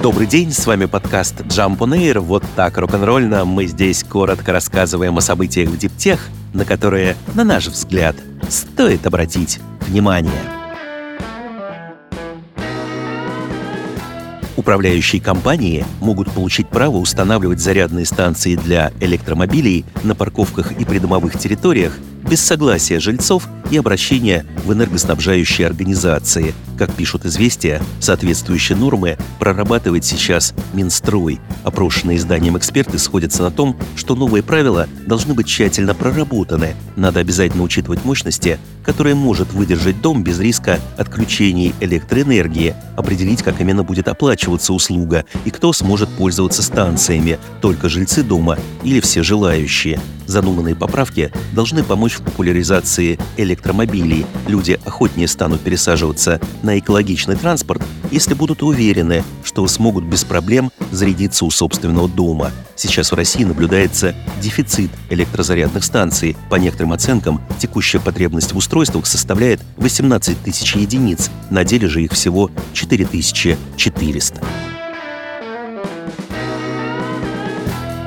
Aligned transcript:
Добрый 0.00 0.28
день, 0.28 0.52
с 0.52 0.64
вами 0.64 0.84
подкаст 0.84 1.40
Jump 1.40 1.78
on 1.78 1.98
Air. 1.98 2.20
Вот 2.20 2.44
так 2.54 2.78
рок-н-ролльно 2.78 3.44
мы 3.44 3.66
здесь 3.66 4.04
коротко 4.04 4.52
рассказываем 4.52 5.18
о 5.18 5.20
событиях 5.20 5.70
в 5.70 5.76
Диптех, 5.76 6.28
на 6.54 6.64
которые, 6.64 7.16
на 7.34 7.42
наш 7.42 7.66
взгляд, 7.66 8.14
стоит 8.48 9.08
обратить 9.08 9.58
внимание. 9.88 10.30
Управляющие 14.56 15.20
компании 15.20 15.84
могут 16.00 16.30
получить 16.30 16.68
право 16.68 16.98
устанавливать 16.98 17.58
зарядные 17.58 18.06
станции 18.06 18.54
для 18.54 18.92
электромобилей 19.00 19.84
на 20.04 20.14
парковках 20.14 20.70
и 20.78 20.84
придомовых 20.84 21.36
территориях 21.36 21.98
без 22.28 22.40
согласия 22.40 23.00
жильцов 23.00 23.48
и 23.70 23.76
обращения 23.76 24.44
в 24.64 24.72
энергоснабжающие 24.72 25.66
организации. 25.66 26.54
Как 26.78 26.92
пишут 26.92 27.24
«Известия», 27.26 27.82
соответствующие 28.00 28.76
нормы 28.78 29.18
прорабатывает 29.38 30.04
сейчас 30.04 30.54
Минстрой. 30.72 31.40
Опрошенные 31.64 32.18
изданием 32.18 32.56
эксперты 32.56 32.98
сходятся 32.98 33.42
на 33.42 33.50
том, 33.50 33.76
что 33.96 34.14
новые 34.14 34.42
правила 34.42 34.86
должны 35.06 35.34
быть 35.34 35.48
тщательно 35.48 35.94
проработаны. 35.94 36.76
Надо 36.96 37.20
обязательно 37.20 37.62
учитывать 37.62 38.04
мощности, 38.04 38.58
которые 38.84 39.14
может 39.14 39.52
выдержать 39.52 40.00
дом 40.00 40.22
без 40.22 40.38
риска 40.38 40.78
отключений 40.96 41.74
электроэнергии, 41.80 42.74
определить, 42.96 43.42
как 43.42 43.60
именно 43.60 43.82
будет 43.82 44.08
оплачиваться 44.08 44.72
услуга 44.72 45.24
и 45.44 45.50
кто 45.50 45.72
сможет 45.72 46.08
пользоваться 46.10 46.62
станциями, 46.62 47.38
только 47.60 47.88
жильцы 47.88 48.22
дома 48.22 48.58
или 48.82 49.00
все 49.00 49.22
желающие. 49.22 50.00
Задуманные 50.26 50.76
поправки 50.76 51.32
должны 51.52 51.82
помочь 51.82 52.17
в 52.18 52.22
популяризации 52.22 53.18
электромобилей. 53.36 54.26
Люди 54.46 54.78
охотнее 54.84 55.28
станут 55.28 55.60
пересаживаться 55.60 56.40
на 56.62 56.78
экологичный 56.78 57.36
транспорт, 57.36 57.82
если 58.10 58.34
будут 58.34 58.62
уверены, 58.62 59.24
что 59.44 59.66
смогут 59.68 60.04
без 60.04 60.24
проблем 60.24 60.70
зарядиться 60.90 61.44
у 61.44 61.50
собственного 61.50 62.08
дома. 62.08 62.50
Сейчас 62.76 63.10
в 63.10 63.14
России 63.14 63.44
наблюдается 63.44 64.14
дефицит 64.40 64.90
электрозарядных 65.10 65.84
станций. 65.84 66.36
По 66.48 66.56
некоторым 66.56 66.92
оценкам, 66.92 67.40
текущая 67.58 68.00
потребность 68.00 68.52
в 68.52 68.56
устройствах 68.56 69.06
составляет 69.06 69.60
18 69.76 70.38
тысяч 70.42 70.76
единиц, 70.76 71.30
на 71.50 71.64
деле 71.64 71.88
же 71.88 72.02
их 72.02 72.12
всего 72.12 72.50
4400. 72.72 74.67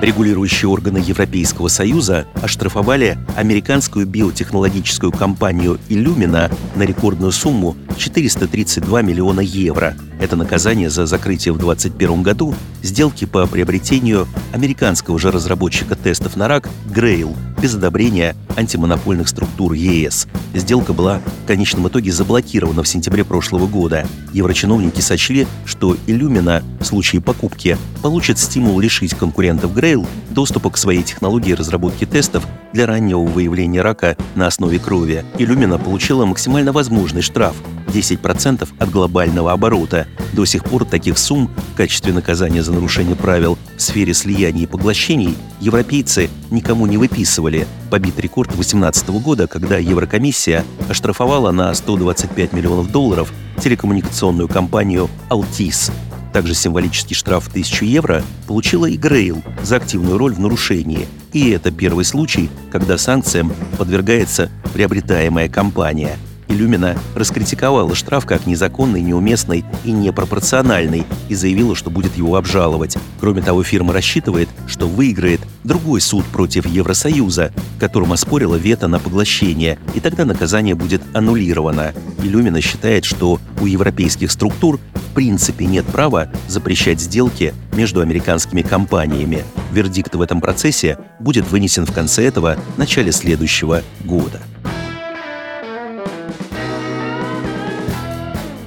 Регулирующие 0.02 0.68
органы 0.68 0.98
Европейского 0.98 1.68
Союза 1.68 2.26
оштрафовали 2.42 3.20
американскую 3.38 4.08
биотехнологическую 4.08 5.12
компанию 5.12 5.80
Illumina 5.90 6.52
на 6.76 6.84
рекордную 6.84 7.32
сумму 7.32 7.78
432 7.98 9.04
миллиона 9.04 9.42
евро. 9.42 9.96
Это 10.22 10.36
наказание 10.36 10.92
за 10.92 11.08
закрытие 11.08 11.52
в 11.52 11.58
2021 11.58 12.22
году 12.22 12.54
сделки 12.84 13.26
по 13.26 13.48
приобретению 13.48 14.28
американского 14.54 15.18
же 15.18 15.32
разработчика 15.32 15.96
тестов 15.96 16.36
на 16.36 16.48
рак 16.48 16.70
Grail 16.88 17.36
без 17.60 17.74
одобрения 17.74 18.36
антимонопольных 18.56 19.28
структур 19.28 19.74
ЕС. 19.74 20.28
Сделка 20.54 20.94
была 20.94 21.22
в 21.44 21.48
конечном 21.48 21.88
итоге 21.88 22.12
заблокирована 22.12 22.84
в 22.84 22.88
сентябре 22.88 23.24
прошлого 23.24 23.66
года. 23.66 24.06
Еврочиновники 24.32 25.02
сочли, 25.02 25.48
что 25.66 25.98
Illumina 26.06 26.64
в 26.80 26.86
случае 26.86 27.20
покупки 27.20 27.76
получит 28.04 28.38
стимул 28.38 28.80
лишить 28.80 29.16
конкурентов 29.16 29.76
Grail 29.76 30.08
доступа 30.30 30.70
к 30.70 30.78
своей 30.78 31.02
технологии 31.02 31.54
разработки 31.54 32.06
тестов 32.06 32.46
для 32.74 32.86
раннего 32.86 33.24
выявления 33.24 33.82
рака 33.82 34.16
на 34.36 34.46
основе 34.46 34.78
крови. 34.78 35.26
Illumina 35.40 35.84
получила 35.84 36.26
максимально 36.26 36.72
возможный 36.72 37.24
штраф 37.24 37.56
10% 37.92 38.67
от 38.80 38.89
глобального 38.89 39.52
оборота. 39.52 40.08
До 40.34 40.45
сих 40.45 40.64
пор 40.64 40.86
таких 40.86 41.17
сумм 41.17 41.50
в 41.73 41.78
качестве 41.78 42.14
наказания 42.14 42.64
за 42.64 42.72
нарушение 42.72 43.16
правил 43.16 43.58
в 43.78 43.81
сфере 43.81 44.13
слияний 44.13 44.63
и 44.63 44.68
поглощений 44.68 45.35
европейцы 45.59 46.30
никому 46.50 46.88
не 46.88 46.97
выписывали. 46.97 47.68
Побит 47.90 48.19
рекорд 48.19 48.50
2018 48.50 49.09
года, 49.22 49.47
когда 49.47 49.78
Еврокомиссия 49.78 50.63
оштрафовала 50.90 51.51
на 51.51 51.74
125 51.74 52.53
миллионов 52.53 52.91
долларов 52.91 53.31
телекоммуникационную 53.62 54.47
компанию 54.47 55.09
Altis. 55.30 55.91
Также 56.34 56.53
символический 56.53 57.16
штраф 57.16 57.46
в 57.46 57.50
1000 57.50 57.85
евро 57.85 58.24
получила 58.47 58.85
и 58.85 58.96
Грейл 58.96 59.44
за 59.63 59.75
активную 59.78 60.18
роль 60.18 60.34
в 60.34 60.40
нарушении. 60.40 61.07
И 61.34 61.50
это 61.50 61.72
первый 61.72 62.06
случай, 62.06 62.50
когда 62.72 62.97
санкциям 62.97 63.53
подвергается 63.78 64.50
приобретаемая 64.74 65.50
компания– 65.50 66.18
Илюмина 66.51 66.97
раскритиковала 67.16 67.95
штраф 67.95 68.25
как 68.25 68.45
незаконный, 68.45 69.01
неуместный 69.01 69.63
и 69.85 69.91
непропорциональный 69.91 71.06
и 71.29 71.35
заявила, 71.35 71.75
что 71.75 71.89
будет 71.89 72.17
его 72.17 72.35
обжаловать. 72.35 72.97
Кроме 73.19 73.41
того, 73.41 73.63
фирма 73.63 73.94
рассчитывает, 73.94 74.50
что 74.67 74.88
выиграет 74.88 75.39
другой 75.63 76.01
суд 76.01 76.25
против 76.25 76.66
Евросоюза, 76.66 77.53
которым 77.79 78.12
оспорила 78.12 78.56
вето 78.56 78.88
на 78.88 79.00
поглощение, 79.00 79.79
и 79.95 80.01
тогда 80.01 80.25
наказание 80.25 80.75
будет 80.75 81.01
аннулировано. 81.13 81.94
Илюмина 82.22 82.59
считает, 82.59 83.06
что 83.06 83.39
у 83.62 83.66
европейских 83.66 84.31
структур 84.31 84.79
в 84.94 85.13
принципе 85.13 85.66
нет 85.66 85.85
права 85.85 86.29
запрещать 86.47 87.00
сделки 87.00 87.53
между 87.73 88.01
американскими 88.01 88.62
компаниями. 88.62 89.44
Вердикт 89.72 90.16
в 90.16 90.22
этом 90.22 90.41
процессе 90.41 90.97
будет 91.19 91.50
вынесен 91.50 91.85
в 91.85 91.94
конце 91.94 92.25
этого, 92.25 92.57
начале 92.78 93.12
следующего 93.12 93.81
года. 94.03 94.41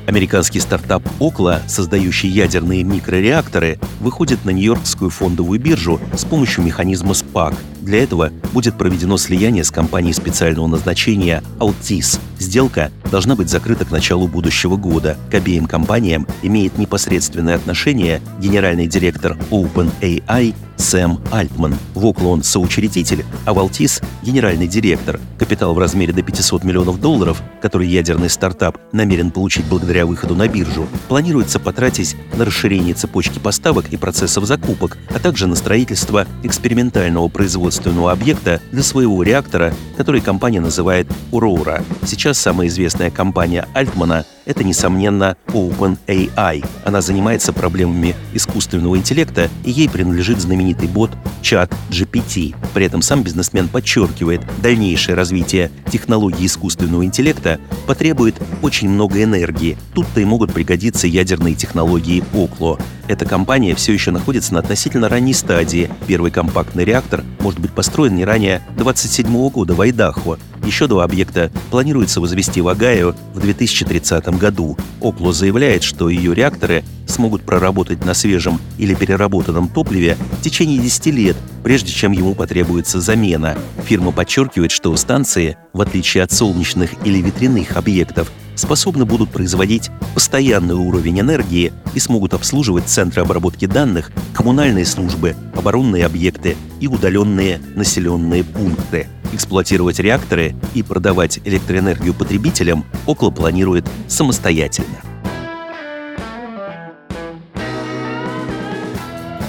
Американский 0.06 0.60
стартап 0.60 1.02
Окла, 1.18 1.62
создающий 1.66 2.28
ядерные 2.28 2.84
микрореакторы, 2.84 3.78
выходит 4.00 4.44
на 4.44 4.50
Нью-Йоркскую 4.50 5.10
фондовую 5.10 5.58
биржу 5.58 6.00
с 6.14 6.24
помощью 6.24 6.62
механизма 6.64 7.12
SPAC. 7.12 7.54
Для 7.80 8.02
этого 8.02 8.30
будет 8.52 8.76
проведено 8.76 9.16
слияние 9.16 9.64
с 9.64 9.70
компанией 9.70 10.12
специального 10.12 10.66
назначения 10.66 11.42
Altis. 11.58 12.20
Сделка 12.38 12.90
должна 13.10 13.34
быть 13.34 13.48
закрыта 13.48 13.84
к 13.84 13.90
началу 13.90 14.28
будущего 14.28 14.76
года. 14.76 15.16
К 15.30 15.34
обеим 15.34 15.66
компаниям 15.66 16.26
имеет 16.42 16.76
непосредственное 16.76 17.56
отношение 17.56 18.20
генеральный 18.40 18.86
директор 18.86 19.38
OpenAI 19.50 20.54
Сэм 20.84 21.18
Альтман. 21.32 21.74
В 21.94 22.04
Окла 22.04 22.28
он 22.28 22.42
соучредитель, 22.42 23.24
а 23.46 23.54
Валтис– 23.54 24.02
генеральный 24.22 24.68
директор. 24.68 25.18
Капитал 25.38 25.72
в 25.72 25.78
размере 25.78 26.12
до 26.12 26.22
500 26.22 26.62
миллионов 26.62 27.00
долларов, 27.00 27.42
который 27.62 27.88
ядерный 27.88 28.28
стартап 28.28 28.76
намерен 28.92 29.30
получить 29.30 29.64
благодаря 29.64 30.04
выходу 30.04 30.34
на 30.34 30.46
биржу, 30.46 30.86
планируется 31.08 31.58
потратить 31.58 32.16
на 32.36 32.44
расширение 32.44 32.92
цепочки 32.92 33.38
поставок 33.38 33.88
и 33.94 33.96
процессов 33.96 34.44
закупок, 34.44 34.98
а 35.08 35.18
также 35.18 35.46
на 35.46 35.56
строительство 35.56 36.26
экспериментального 36.42 37.28
производственного 37.28 38.12
объекта 38.12 38.60
для 38.70 38.82
своего 38.82 39.22
реактора, 39.22 39.72
который 39.96 40.20
компания 40.20 40.60
называет 40.60 41.06
«Урора». 41.32 41.82
Сейчас 42.04 42.38
самая 42.38 42.68
известная 42.68 43.10
компания 43.10 43.66
Альтмана– 43.72 44.26
это, 44.44 44.64
несомненно, 44.64 45.36
OpenAI. 45.48 46.64
Она 46.84 47.00
занимается 47.00 47.52
проблемами 47.52 48.14
искусственного 48.32 48.96
интеллекта, 48.96 49.48
и 49.64 49.70
ей 49.70 49.88
принадлежит 49.88 50.40
знаменитый 50.40 50.88
бот 50.88 51.10
чат 51.42 51.72
GPT. 51.90 52.54
При 52.74 52.86
этом 52.86 53.02
сам 53.02 53.22
бизнесмен 53.22 53.68
подчеркивает, 53.68 54.42
дальнейшее 54.62 55.14
развитие 55.14 55.70
технологий 55.90 56.46
искусственного 56.46 57.04
интеллекта 57.04 57.60
потребует 57.86 58.36
очень 58.62 58.88
много 58.88 59.22
энергии. 59.22 59.76
Тут-то 59.94 60.20
и 60.20 60.24
могут 60.24 60.52
пригодиться 60.52 61.06
ядерные 61.06 61.54
технологии 61.54 62.24
Окло. 62.32 62.78
Эта 63.06 63.26
компания 63.26 63.74
все 63.74 63.92
еще 63.92 64.10
находится 64.10 64.54
на 64.54 64.60
относительно 64.60 65.08
ранней 65.08 65.34
стадии. 65.34 65.90
Первый 66.06 66.30
компактный 66.30 66.84
реактор 66.84 67.22
может 67.40 67.60
быть 67.60 67.72
построен 67.72 68.16
не 68.16 68.24
ранее 68.24 68.62
27 68.76 69.50
года 69.50 69.74
в 69.74 69.80
Айдахо. 69.80 70.38
Еще 70.64 70.86
два 70.86 71.04
объекта 71.04 71.50
планируется 71.70 72.20
возвести 72.20 72.60
в 72.60 72.68
Огайо 72.68 73.14
в 73.34 73.40
2030 73.40 74.26
году. 74.38 74.78
Окло 75.00 75.32
заявляет, 75.32 75.82
что 75.82 76.08
ее 76.08 76.34
реакторы 76.34 76.84
смогут 77.06 77.42
проработать 77.42 78.04
на 78.04 78.14
свежем 78.14 78.60
или 78.78 78.94
переработанном 78.94 79.68
топливе 79.68 80.16
в 80.40 80.42
течение 80.42 80.78
10 80.78 81.06
лет, 81.06 81.36
прежде 81.62 81.92
чем 81.92 82.12
ему 82.12 82.34
потребуется 82.34 83.00
замена. 83.00 83.56
Фирма 83.84 84.10
подчеркивает, 84.10 84.70
что 84.70 84.96
станции, 84.96 85.58
в 85.72 85.80
отличие 85.82 86.22
от 86.24 86.32
солнечных 86.32 86.90
или 87.04 87.20
ветряных 87.20 87.76
объектов, 87.76 88.32
способны 88.54 89.04
будут 89.04 89.30
производить 89.30 89.90
постоянный 90.14 90.74
уровень 90.74 91.20
энергии 91.20 91.72
и 91.94 92.00
смогут 92.00 92.34
обслуживать 92.34 92.88
центры 92.88 93.22
обработки 93.22 93.66
данных, 93.66 94.10
коммунальные 94.32 94.86
службы, 94.86 95.36
оборонные 95.54 96.06
объекты 96.06 96.56
и 96.80 96.86
удаленные 96.86 97.60
населенные 97.74 98.44
пункты. 98.44 99.08
Эксплуатировать 99.34 99.98
реакторы 99.98 100.54
и 100.74 100.84
продавать 100.84 101.40
электроэнергию 101.44 102.14
потребителям 102.14 102.84
Окла 103.04 103.32
планирует 103.32 103.84
самостоятельно. 104.06 105.02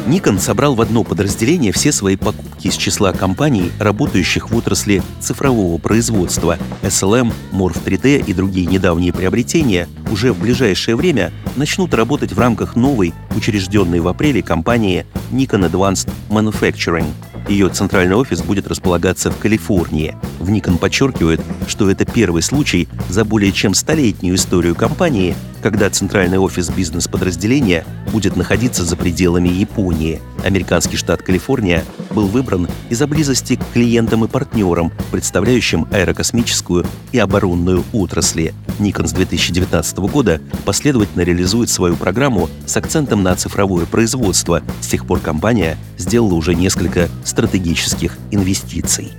Nikon 0.08 0.40
собрал 0.40 0.74
в 0.74 0.82
одно 0.82 1.04
подразделение 1.04 1.72
все 1.72 1.92
свои 1.92 2.16
покупки 2.16 2.68
из 2.68 2.78
числа 2.78 3.12
компаний, 3.12 3.72
работающих 3.80 4.50
в 4.50 4.56
отрасли 4.56 5.04
цифрового 5.20 5.78
производства. 5.78 6.58
SLM, 6.82 7.32
Morph 7.52 7.84
3D 7.84 8.26
и 8.26 8.34
другие 8.34 8.66
недавние 8.66 9.14
приобретения 9.14 9.88
уже 10.12 10.34
в 10.34 10.40
ближайшее 10.40 10.96
время 10.96 11.32
начнут 11.56 11.94
работать 11.94 12.34
в 12.34 12.40
рамках 12.40 12.76
новой, 12.76 13.14
учрежденной 13.36 14.00
в 14.00 14.08
апреле 14.08 14.42
компании 14.42 15.06
Nikon 15.32 15.70
Advanced 15.70 16.10
Manufacturing– 16.30 17.08
ее 17.48 17.70
центральный 17.70 18.16
офис 18.16 18.42
будет 18.42 18.68
располагаться 18.68 19.32
в 19.32 19.38
Калифорнии. 19.38 20.16
В 20.40 20.50
Nikon 20.50 20.78
подчеркивают, 20.78 21.42
что 21.68 21.90
это 21.90 22.06
первый 22.06 22.42
случай 22.42 22.88
за 23.10 23.26
более 23.26 23.52
чем 23.52 23.74
столетнюю 23.74 24.36
историю 24.36 24.76
компании, 24.76 25.36
когда 25.66 25.90
центральный 25.90 26.38
офис 26.38 26.70
бизнес-подразделения 26.70 27.86
будет 28.12 28.36
находиться 28.36 28.86
за 28.86 28.96
пределами 28.96 29.50
Японии. 29.50 30.22
Американский 30.44 30.96
штат 30.96 31.24
Калифорния 31.24 31.84
был 32.12 32.28
выбран 32.28 32.68
из-за 32.92 33.08
близости 33.08 33.56
к 33.56 33.74
клиентам 33.74 34.24
и 34.24 34.28
партнерам, 34.28 34.92
представляющим 35.12 35.88
аэрокосмическую 35.92 36.86
и 37.12 37.18
оборонную 37.18 37.84
отрасли. 37.94 38.54
Nikon 38.78 39.08
с 39.08 39.14
2019 39.14 39.98
года 39.98 40.40
последовательно 40.66 41.24
реализует 41.24 41.72
свою 41.72 41.96
программу 41.96 42.48
с 42.68 42.78
акцентом 42.78 43.24
на 43.24 43.36
цифровое 43.36 43.88
производство. 43.88 44.62
С 44.82 44.88
тех 44.90 45.08
пор 45.08 45.20
компания 45.20 45.80
сделала 45.98 46.36
уже 46.36 46.54
несколько 46.54 47.10
стратегических 47.24 48.20
инвестиций. 48.30 49.14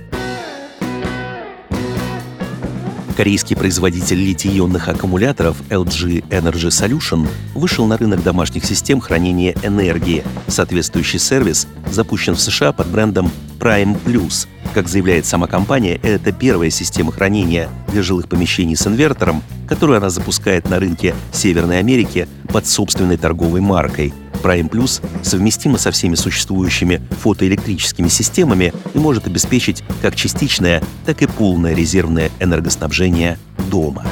Корейский 3.17 3.55
производитель 3.55 4.19
литий-ионных 4.23 4.89
аккумуляторов 4.89 5.57
LG 5.71 6.29
Energy 6.29 6.69
Solution 6.69 7.27
вышел 7.55 7.87
на 7.87 7.97
рынок 7.97 8.21
домашних 8.21 8.63
систем 8.63 8.99
хранения 8.99 9.55
энергии. 9.63 10.23
Соответствующий 10.45 11.17
сервис 11.17 11.67
запущен 11.89 12.35
в 12.35 12.39
США 12.39 12.73
под 12.73 12.85
брендом 12.89 13.31
Prime 13.59 13.97
Plus. 14.05 14.47
Как 14.75 14.87
заявляет 14.87 15.25
сама 15.25 15.47
компания, 15.47 15.95
это 15.95 16.31
первая 16.31 16.69
система 16.69 17.11
хранения 17.11 17.69
для 17.87 18.03
жилых 18.03 18.29
помещений 18.29 18.75
с 18.75 18.85
инвертором, 18.85 19.41
которую 19.67 19.97
она 19.97 20.11
запускает 20.11 20.69
на 20.69 20.77
рынке 20.77 21.15
Северной 21.31 21.79
Америки 21.79 22.27
под 22.49 22.67
собственной 22.67 23.17
торговой 23.17 23.61
маркой– 23.61 24.13
Prime 24.47 24.69
Plus 24.69 25.01
совместима 25.23 25.77
со 25.77 25.91
всеми 25.91 26.15
существующими 26.15 27.01
фотоэлектрическими 27.21 28.07
системами 28.07 28.73
и 28.93 28.97
может 28.97 29.27
обеспечить 29.27 29.83
как 30.01 30.15
частичное, 30.15 30.81
так 31.05 31.21
и 31.21 31.27
полное 31.27 31.75
резервное 31.75 32.31
энергоснабжение 32.39 33.37
дома. 33.69 34.05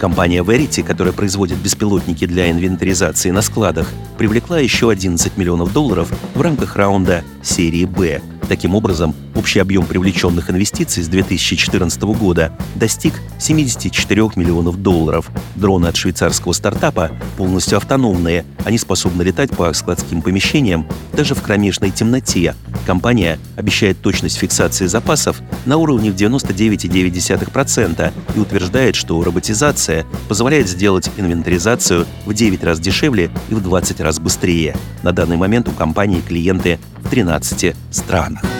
Компания 0.00 0.42
Verity, 0.42 0.82
которая 0.82 1.12
производит 1.12 1.58
беспилотники 1.58 2.26
для 2.26 2.50
инвентаризации 2.50 3.30
на 3.30 3.42
складах, 3.42 3.86
привлекла 4.16 4.60
еще 4.60 4.88
11 4.88 5.36
миллионов 5.36 5.74
долларов 5.74 6.10
в 6.34 6.40
рамках 6.40 6.76
раунда 6.76 7.22
серии 7.42 7.84
«Б», 7.84 8.22
Таким 8.52 8.74
образом, 8.74 9.14
общий 9.34 9.58
объем 9.58 9.86
привлеченных 9.86 10.50
инвестиций 10.50 11.02
с 11.02 11.08
2014 11.08 12.02
года 12.02 12.52
достиг 12.74 13.14
74 13.38 14.30
миллионов 14.36 14.82
долларов. 14.82 15.30
Дроны 15.56 15.86
от 15.86 15.96
швейцарского 15.96 16.52
стартапа 16.52 17.10
полностью 17.36 17.76
автономные. 17.78 18.44
Они 18.64 18.78
способны 18.78 19.22
летать 19.22 19.50
по 19.50 19.72
складским 19.72 20.22
помещениям 20.22 20.86
даже 21.12 21.34
в 21.34 21.42
кромешной 21.42 21.90
темноте. 21.90 22.54
Компания 22.86 23.38
обещает 23.56 24.00
точность 24.00 24.38
фиксации 24.38 24.86
запасов 24.86 25.40
на 25.66 25.76
уровне 25.76 26.10
в 26.10 26.16
99,9% 26.16 28.12
и 28.34 28.38
утверждает, 28.38 28.96
что 28.96 29.22
роботизация 29.22 30.06
позволяет 30.28 30.68
сделать 30.68 31.10
инвентаризацию 31.16 32.06
в 32.26 32.34
9 32.34 32.64
раз 32.64 32.80
дешевле 32.80 33.30
и 33.48 33.54
в 33.54 33.62
20 33.62 34.00
раз 34.00 34.18
быстрее. 34.18 34.76
На 35.02 35.12
данный 35.12 35.36
момент 35.36 35.68
у 35.68 35.72
компании 35.72 36.20
клиенты 36.20 36.78
в 36.98 37.08
13 37.10 37.74
странах. 37.90 38.51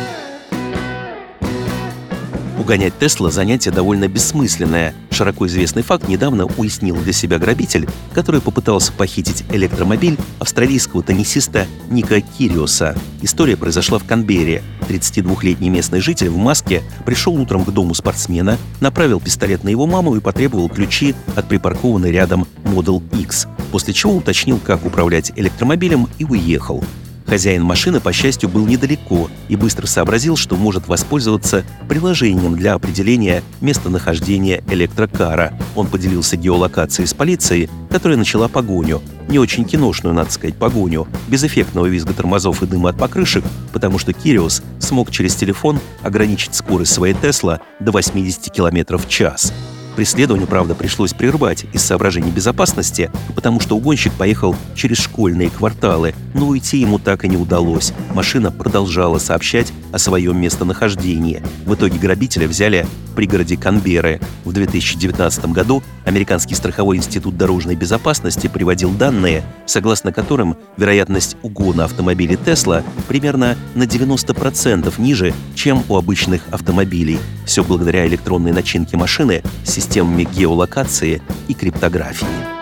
Угонять 2.58 2.98
Тесла– 2.98 3.30
занятие 3.32 3.70
довольно 3.70 4.08
бессмысленное. 4.08 4.94
Широко 5.10 5.46
известный 5.46 5.82
факт 5.82 6.06
недавно 6.06 6.46
уяснил 6.58 6.96
для 6.96 7.12
себя 7.12 7.38
грабитель, 7.38 7.88
который 8.14 8.40
попытался 8.40 8.92
похитить 8.92 9.44
электромобиль 9.50 10.18
австралийского 10.38 11.02
теннисиста 11.02 11.66
Ника 11.90 12.20
Кириоса. 12.20 12.94
История 13.22 13.56
произошла 13.56 13.98
в 13.98 14.04
Канберре. 14.04 14.62
32-летний 14.88 15.70
местный 15.70 16.00
житель 16.00 16.28
в 16.28 16.36
маске 16.36 16.82
пришел 17.06 17.34
утром 17.34 17.64
к 17.64 17.70
дому 17.70 17.94
спортсмена, 17.94 18.58
направил 18.80 19.20
пистолет 19.20 19.64
на 19.64 19.70
его 19.70 19.86
маму 19.86 20.16
и 20.16 20.20
потребовал 20.20 20.68
ключи 20.68 21.14
от 21.34 21.48
припаркованной 21.48 22.10
рядом 22.12 22.46
Model 22.64 23.02
X, 23.18 23.46
после 23.70 23.94
чего 23.94 24.16
уточнил, 24.16 24.58
как 24.58 24.84
управлять 24.84 25.32
электромобилем 25.36 26.06
и 26.18 26.24
уехал. 26.24 26.84
Хозяин 27.32 27.62
машины, 27.62 27.98
по 27.98 28.12
счастью, 28.12 28.50
был 28.50 28.66
недалеко 28.66 29.30
и 29.48 29.56
быстро 29.56 29.86
сообразил, 29.86 30.36
что 30.36 30.54
может 30.54 30.86
воспользоваться 30.86 31.64
приложением 31.88 32.56
для 32.56 32.74
определения 32.74 33.42
местонахождения 33.62 34.62
электрокара. 34.68 35.58
Он 35.74 35.86
поделился 35.86 36.36
геолокацией 36.36 37.06
с 37.06 37.14
полицией, 37.14 37.70
которая 37.88 38.18
начала 38.18 38.48
погоню. 38.48 39.00
Не 39.28 39.38
очень 39.38 39.64
киношную, 39.64 40.14
надо 40.14 40.30
сказать, 40.30 40.56
погоню. 40.56 41.08
Без 41.28 41.42
эффектного 41.42 41.86
визга 41.86 42.12
тормозов 42.12 42.62
и 42.62 42.66
дыма 42.66 42.90
от 42.90 42.98
покрышек, 42.98 43.44
потому 43.72 43.98
что 43.98 44.12
Кириус 44.12 44.62
смог 44.78 45.10
через 45.10 45.34
телефон 45.34 45.80
ограничить 46.02 46.54
скорость 46.54 46.92
своей 46.92 47.14
Тесла 47.14 47.60
до 47.80 47.92
80 47.92 48.52
км 48.52 48.98
в 48.98 49.08
час. 49.08 49.54
Преследованию, 49.96 50.48
правда, 50.48 50.74
пришлось 50.74 51.12
прервать 51.12 51.66
из 51.72 51.82
соображений 51.82 52.30
безопасности, 52.30 53.10
потому 53.34 53.60
что 53.60 53.76
угонщик 53.76 54.12
поехал 54.14 54.56
через 54.74 54.98
школьные 54.98 55.50
кварталы, 55.50 56.14
но 56.32 56.48
уйти 56.48 56.78
ему 56.78 56.98
так 56.98 57.24
и 57.24 57.28
не 57.28 57.36
удалось. 57.36 57.92
Машина 58.14 58.50
продолжала 58.50 59.18
сообщать 59.18 59.72
о 59.92 59.98
своем 59.98 60.40
местонахождении. 60.40 61.42
В 61.66 61.74
итоге 61.74 61.98
грабителя 61.98 62.48
взяли 62.48 62.86
в 63.12 63.14
пригороде 63.14 63.56
Канберы. 63.56 64.20
В 64.44 64.52
2019 64.52 65.46
году 65.52 65.82
Американский 66.04 66.54
страховой 66.54 66.96
институт 66.96 67.36
дорожной 67.36 67.76
безопасности 67.76 68.48
приводил 68.48 68.90
данные, 68.90 69.44
согласно 69.66 70.12
которым 70.12 70.56
вероятность 70.76 71.36
угона 71.42 71.84
автомобиля 71.84 72.36
Тесла 72.36 72.82
примерно 73.06 73.56
на 73.74 73.84
90% 73.84 74.92
ниже, 75.00 75.32
чем 75.54 75.84
у 75.88 75.96
обычных 75.96 76.42
автомобилей. 76.50 77.18
Все 77.46 77.62
благодаря 77.62 78.06
электронной 78.06 78.52
начинке 78.52 78.96
машины 78.96 79.42
системами 79.64 80.24
геолокации 80.24 81.22
и 81.48 81.54
криптографии. 81.54 82.61